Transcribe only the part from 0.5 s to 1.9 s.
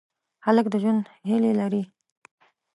د ژوند هیلې لري.